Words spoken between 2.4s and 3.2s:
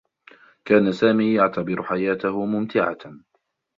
ممتعة.